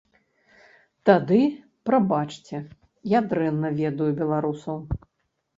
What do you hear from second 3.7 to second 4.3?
ведаю